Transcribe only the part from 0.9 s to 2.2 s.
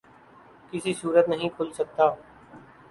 صورت نہیں کھل سکتا